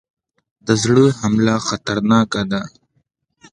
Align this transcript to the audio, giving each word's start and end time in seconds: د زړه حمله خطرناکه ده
د 0.67 0.69
زړه 0.81 1.03
حمله 1.19 1.55
خطرناکه 1.67 2.41
ده 2.51 2.61